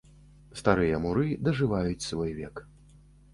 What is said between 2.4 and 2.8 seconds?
век.